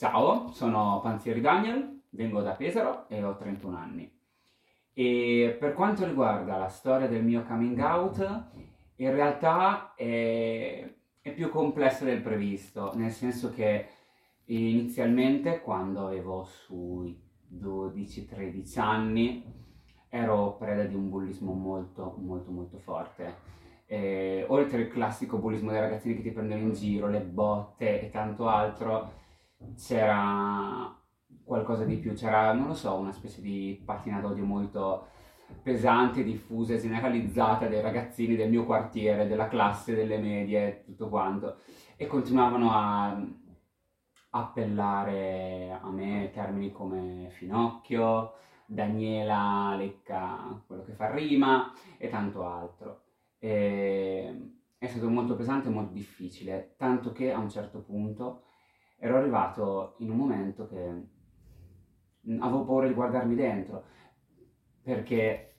[0.00, 4.10] Ciao, sono Panzieri Daniel, vengo da Pesaro e ho 31 anni.
[4.94, 8.44] E per quanto riguarda la storia del mio coming out,
[8.94, 10.90] in realtà è,
[11.20, 13.88] è più complessa del previsto, nel senso che
[14.46, 17.22] inizialmente quando avevo sui
[17.52, 19.44] 12-13 anni
[20.08, 23.34] ero preda di un bullismo molto molto molto forte.
[23.84, 28.08] E, oltre al classico bullismo dei ragazzini che ti prendono in giro, le botte e
[28.08, 29.18] tanto altro,
[29.76, 30.96] c'era
[31.44, 35.08] qualcosa di più, c'era, non lo so, una specie di patina d'odio molto
[35.62, 41.58] pesante, diffusa e generalizzata dei ragazzini del mio quartiere, della classe, delle medie, tutto quanto.
[41.96, 43.20] E continuavano a
[44.30, 48.34] appellare a me termini come finocchio,
[48.64, 53.02] Daniela lecca quello che fa rima e tanto altro.
[53.38, 58.44] E è stato molto pesante e molto difficile, tanto che a un certo punto
[59.00, 60.76] ero arrivato in un momento che
[62.38, 63.84] avevo paura di guardarmi dentro,
[64.82, 65.54] perché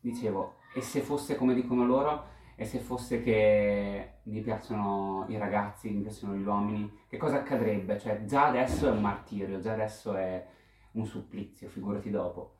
[0.00, 5.90] dicevo, e se fosse come dicono loro, e se fosse che mi piacciono i ragazzi,
[5.90, 7.98] mi piacciono gli uomini, che cosa accadrebbe?
[7.98, 10.44] Cioè, già adesso è un martirio, già adesso è
[10.92, 12.56] un supplizio, figurati dopo.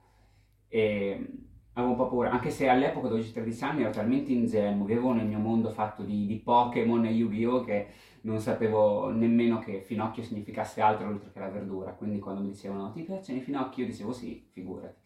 [0.69, 1.29] E
[1.73, 5.39] avevo un po' paura, anche se all'epoca, 12-13 anni, ero talmente ingenuo, vivevo nel mio
[5.39, 7.63] mondo fatto di, di Pokémon e Yu-Gi-Oh!
[7.63, 7.89] che
[8.25, 12.91] non sapevo nemmeno che finocchio significasse altro oltre che la verdura, quindi quando mi dicevano
[12.93, 15.01] ti piacciono i finocchi, io dicevo sì, figurati,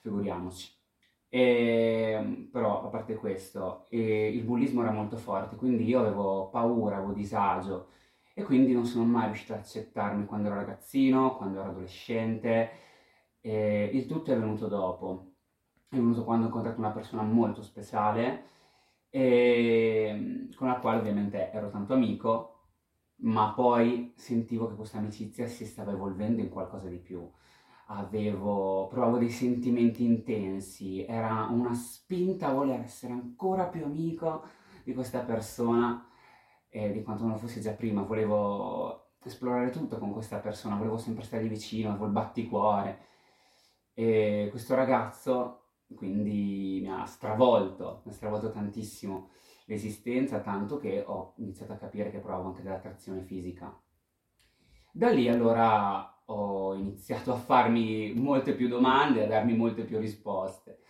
[0.00, 0.74] figuriamoci.
[1.28, 7.12] E, però a parte questo, il bullismo era molto forte, quindi io avevo paura, avevo
[7.12, 7.88] disagio
[8.34, 12.70] e quindi non sono mai riuscito ad accettarmi quando ero ragazzino, quando ero adolescente.
[13.40, 15.32] E il tutto è venuto dopo,
[15.88, 18.54] è venuto quando ho incontrato una persona molto speciale
[19.16, 22.64] e, con la quale ovviamente ero tanto amico,
[23.20, 27.26] ma poi sentivo che questa amicizia si stava evolvendo in qualcosa di più.
[27.86, 34.44] Avevo, provavo dei sentimenti intensi, era una spinta a voler essere ancora più amico
[34.84, 36.06] di questa persona
[36.68, 40.98] e di quanto non lo fossi già prima, volevo esplorare tutto con questa persona, volevo
[40.98, 42.98] sempre stare vicino, avevo il batticuore.
[43.94, 49.30] E questo ragazzo quindi mi ha stravolto, mi ha stravolto tantissimo
[49.66, 53.78] l'esistenza, tanto che ho iniziato a capire che provavo anche dell'attrazione fisica.
[54.92, 60.80] Da lì allora ho iniziato a farmi molte più domande, a darmi molte più risposte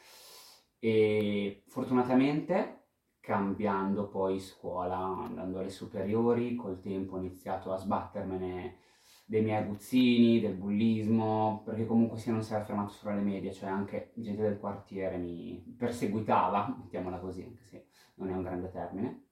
[0.79, 2.85] e fortunatamente
[3.21, 8.79] cambiando poi scuola, andando alle superiori, col tempo ho iniziato a sbattermene
[9.27, 13.53] dei miei aguzzini, del bullismo, perché comunque sia non si era fermato solo alle medie,
[13.53, 18.71] cioè anche gente del quartiere mi perseguitava, mettiamola così, anche se non è un grande
[18.71, 19.25] termine.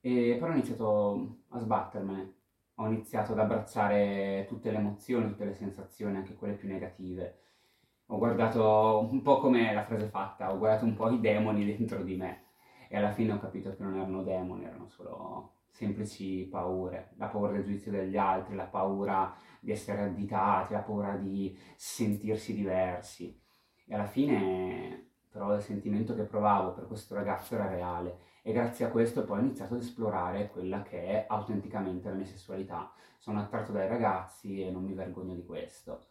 [0.00, 2.36] E però ho iniziato a sbattermene
[2.78, 7.40] ho iniziato ad abbracciare tutte le emozioni, tutte le sensazioni, anche quelle più negative.
[8.06, 12.02] Ho guardato un po' come la frase fatta, ho guardato un po' i demoni dentro
[12.02, 12.44] di me
[12.88, 17.52] e alla fine ho capito che non erano demoni, erano solo semplici paure, la paura
[17.52, 23.38] del giudizio degli altri, la paura di essere additati, la paura di sentirsi diversi.
[23.86, 28.86] E alla fine però il sentimento che provavo per questo ragazzo era reale e grazie
[28.86, 32.90] a questo poi ho iniziato ad esplorare quella che è autenticamente la mia sessualità.
[33.18, 36.06] Sono attratto dai ragazzi e non mi vergogno di questo.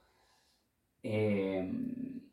[1.01, 2.29] E ehm,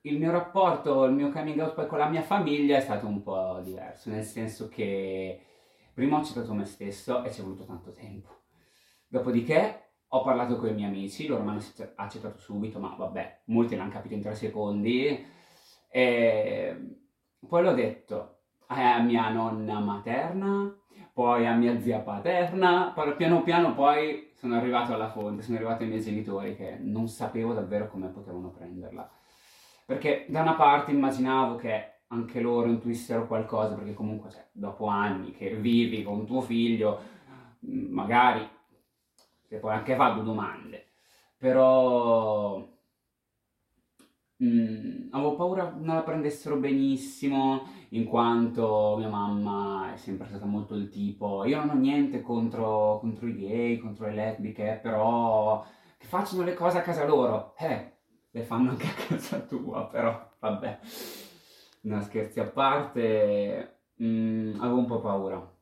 [0.00, 3.22] il mio rapporto, il mio coming out poi con la mia famiglia è stato un
[3.22, 5.40] po' diverso, nel senso che
[5.92, 8.40] prima ho accettato me stesso e ci è voluto tanto tempo.
[9.06, 11.62] Dopodiché ho parlato con i miei amici, loro mi hanno
[11.96, 15.24] accettato subito, ma vabbè, molti l'hanno capito in tre secondi.
[15.88, 16.96] E
[17.46, 20.74] poi l'ho detto, a mia nonna materna,
[21.12, 25.82] poi a mia zia paterna, poi piano piano poi sono arrivato alla fonte, sono arrivato
[25.82, 29.10] ai miei genitori che non sapevo davvero come potevano prenderla.
[29.84, 35.32] Perché da una parte immaginavo che anche loro intuissero qualcosa, perché comunque cioè, dopo anni
[35.32, 37.00] che vivi con tuo figlio,
[37.60, 38.46] magari
[39.48, 40.92] ti puoi anche fare due domande,
[41.36, 42.58] però
[44.36, 50.44] mh, mm, avevo paura non la prendessero benissimo, in quanto mia mamma è sempre stata
[50.44, 55.64] molto il tipo, io non ho niente contro, contro i gay, contro le lesbiche, però
[55.96, 57.92] che facciano le cose a casa loro, eh,
[58.30, 60.78] le fanno anche a casa tua, però vabbè,
[61.82, 65.54] no scherzi a parte, mh, mm, avevo un po' paura,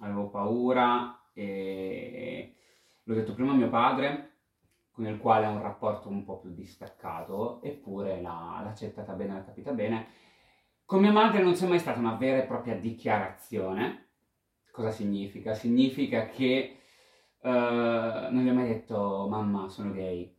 [0.00, 2.54] avevo paura e
[3.02, 4.30] l'ho detto prima a mio padre,
[4.90, 9.34] con il quale ho un rapporto un po' più distaccato, eppure l'ha, l'ha accettata bene,
[9.34, 10.06] l'ha capita bene.
[10.84, 14.08] Con mia madre non c'è mai stata una vera e propria dichiarazione.
[14.70, 15.54] Cosa significa?
[15.54, 16.78] Significa che
[17.40, 20.32] uh, non gli ho mai detto mamma sono gay,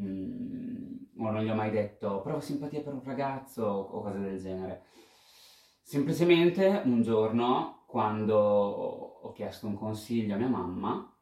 [0.00, 0.96] mm,
[1.28, 4.84] o non gli ho mai detto provo simpatia per un ragazzo o cose del genere.
[5.82, 11.12] Semplicemente un giorno, quando ho chiesto un consiglio a mia mamma,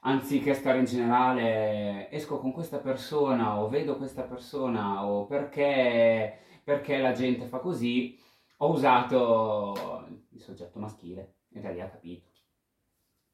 [0.00, 6.98] anziché stare in generale, esco con questa persona o vedo questa persona o perché, perché
[6.98, 8.18] la gente fa così,
[8.58, 12.28] ho usato il soggetto maschile e da lì ha capito.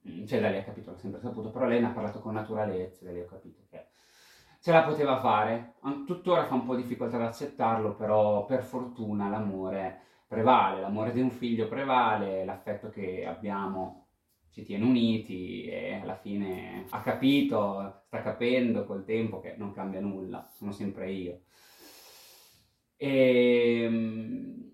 [0.09, 2.35] Mm, cioè da lì ha capito, l'ho sempre saputo, però lei ne ha parlato con
[2.35, 3.66] naturalezza, da lì ho capito
[4.67, 5.75] ce la poteva fare.
[6.05, 11.31] Tuttora fa un po' difficoltà ad accettarlo, però per fortuna l'amore prevale, l'amore di un
[11.31, 14.09] figlio prevale, l'affetto che abbiamo
[14.51, 20.01] ci tiene uniti e alla fine ha capito, sta capendo col tempo che non cambia
[20.01, 21.43] nulla, sono sempre io.
[22.97, 24.71] E ehm,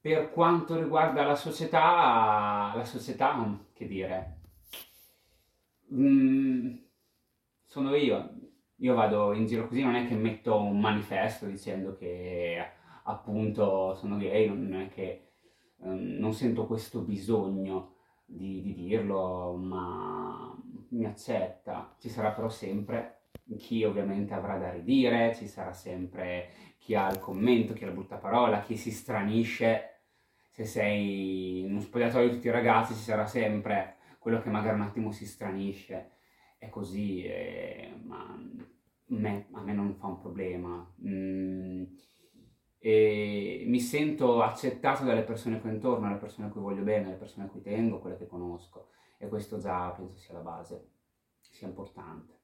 [0.00, 3.34] per quanto riguarda la società, la società,
[3.72, 4.38] che dire,
[5.92, 6.76] mm,
[7.64, 8.46] sono io.
[8.80, 12.64] Io vado in giro così, non è che metto un manifesto dicendo che
[13.04, 15.30] appunto sono gay, non è che
[15.78, 17.94] um, non sento questo bisogno
[18.24, 20.56] di, di dirlo, ma
[20.90, 21.94] mi accetta.
[21.98, 23.22] Ci sarà però sempre
[23.56, 27.92] chi ovviamente avrà da ridire, ci sarà sempre chi ha il commento, chi ha la
[27.92, 30.02] brutta parola, chi si stranisce.
[30.50, 34.76] Se sei in uno spogliatoio di tutti i ragazzi ci sarà sempre quello che magari
[34.76, 36.10] un attimo si stranisce.
[36.58, 38.36] È così, eh, ma
[39.06, 40.94] me, a me non fa un problema.
[41.06, 41.84] Mm,
[42.80, 47.04] e mi sento accettato dalle persone che ho intorno, dalle persone a cui voglio bene,
[47.04, 48.90] dalle persone a cui tengo, quelle che conosco.
[49.18, 50.90] E questo già penso sia la base,
[51.40, 52.36] sia importante.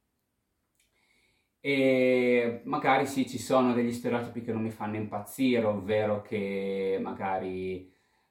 [1.60, 7.90] E magari sì, ci sono degli stereotipi che non mi fanno impazzire, ovvero che magari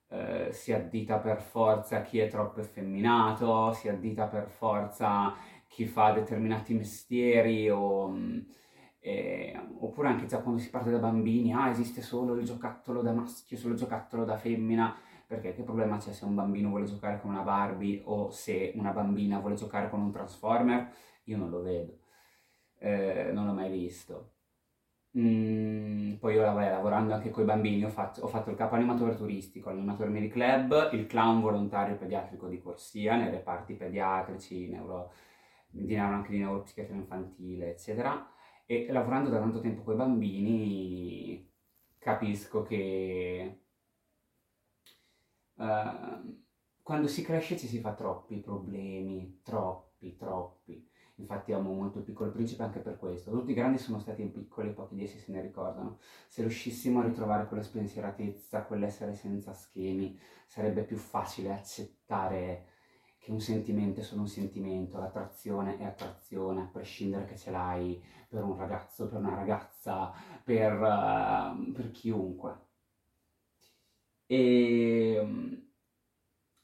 [0.10, 5.34] eh, si addita per forza chi è troppo effeminato, si addita per forza
[5.74, 8.10] chi fa determinati mestieri o...
[8.10, 8.40] Mm,
[9.06, 13.12] eh, oppure anche già quando si parte da bambini, ah esiste solo il giocattolo da
[13.12, 14.96] maschio, solo il giocattolo da femmina,
[15.28, 18.92] perché che problema c'è se un bambino vuole giocare con una Barbie o se una
[18.92, 20.90] bambina vuole giocare con un Transformer?
[21.26, 21.98] Io non lo vedo,
[22.80, 24.32] eh, non l'ho mai visto.
[25.18, 28.76] Mm, poi io vabbè, lavorando anche con i bambini ho fatto, ho fatto il capo
[28.76, 35.12] animatore turistico, l'animatore Miri Club, il clown volontario pediatrico di corsia nei reparti pediatrici, neuro,
[35.74, 38.28] di neuro, anche neuropsichiatria infantile, eccetera
[38.66, 41.52] e lavorando da tanto tempo con i bambini
[41.98, 43.62] capisco che
[45.56, 46.42] uh,
[46.82, 50.90] quando si cresce ci si fa troppi problemi, troppi, troppi.
[51.18, 53.32] Infatti amo molto il piccolo principe anche per questo.
[53.32, 56.00] Tutti i grandi sono stati piccoli pochi di essi se ne ricordano.
[56.28, 62.73] Se riuscissimo a ritrovare quella spensieratezza, quell'essere senza schemi, sarebbe più facile accettare
[63.24, 68.04] che un sentimento è solo un sentimento, l'attrazione è attrazione, a prescindere che ce l'hai
[68.28, 70.12] per un ragazzo, per una ragazza,
[70.44, 72.58] per, uh, per chiunque.
[74.26, 75.68] E ehm,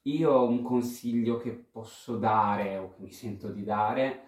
[0.02, 4.28] io un consiglio che posso dare o che mi sento di dare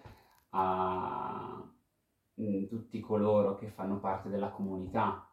[0.50, 1.70] a
[2.40, 5.30] mm, tutti coloro che fanno parte della comunità,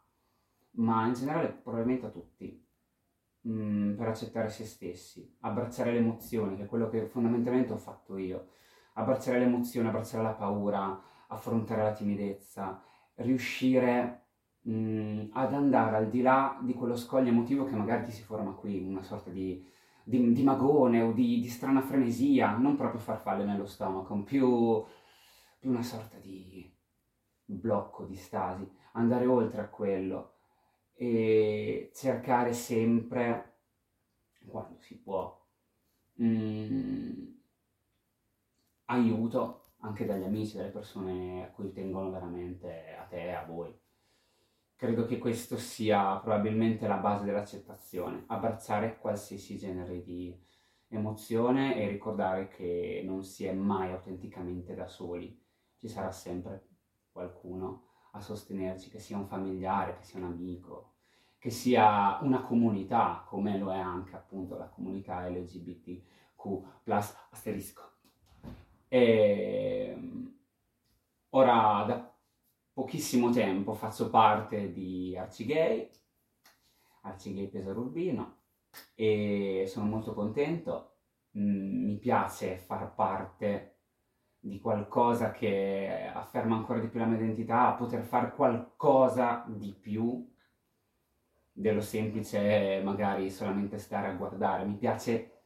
[0.72, 2.68] ma in generale probabilmente a tutti
[3.50, 7.78] mh, mm, per accettare se stessi, abbracciare le emozioni, che è quello che fondamentalmente ho
[7.78, 8.50] fatto io.
[8.94, 12.82] Abbracciare le emozioni, abbracciare la paura, affrontare la timidezza,
[13.16, 14.26] riuscire
[14.62, 18.24] mh, mm, ad andare al di là di quello scoglio emotivo che magari ti si
[18.24, 19.66] forma qui, una sorta di,
[20.04, 24.84] di, di magone o di, di, strana frenesia, non proprio farfalle nello stomaco, più,
[25.60, 26.72] più una sorta di
[27.46, 30.39] blocco, di stasi, andare oltre a quello
[31.02, 33.60] e cercare sempre,
[34.46, 35.48] quando si può,
[36.16, 37.28] mh, mm,
[38.88, 43.74] aiuto anche dagli amici, dalle persone a cui tengono veramente a te a voi.
[44.76, 50.38] Credo che questo sia probabilmente la base dell'accettazione, abbracciare qualsiasi genere di
[50.90, 55.42] emozione e ricordare che non si è mai autenticamente da soli,
[55.78, 56.68] ci sarà sempre
[57.10, 60.94] qualcuno a sostenerci, che sia un familiare, che sia un amico,
[61.38, 66.64] che sia una comunità, come lo è anche appunto la comunità LGBTQ
[67.30, 67.92] asterisco.
[68.88, 69.98] E
[71.30, 72.14] ora da
[72.74, 75.90] pochissimo tempo faccio parte di Arcigay,
[77.02, 78.38] Arcigay Pesaro Urbino,
[78.96, 80.96] e sono molto contento.
[81.38, 83.79] Mm, mi piace far parte
[84.42, 90.28] di qualcosa che afferma ancora di più la mia identità, poter fare qualcosa di più
[91.52, 94.64] dello semplice magari solamente stare a guardare.
[94.64, 95.42] Mi piace,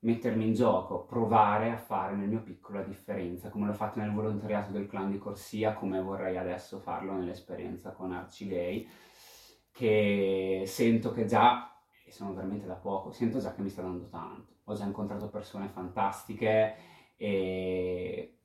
[0.00, 4.12] mettermi in gioco, provare a fare nel mio piccolo la differenza, come l'ho fatto nel
[4.12, 8.88] volontariato del clan di Corsia, come vorrei adesso farlo nell'esperienza con Gay,
[9.70, 11.70] che sento che già,
[12.06, 14.54] e sono veramente da poco, sento già che mi sta dando tanto.
[14.64, 18.38] Ho già incontrato persone fantastiche e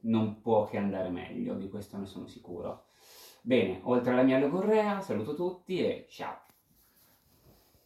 [0.00, 2.86] non può che andare meglio, di questo ne sono sicuro.
[3.42, 6.47] Bene, oltre alla mia logorrea, saluto tutti e ciao!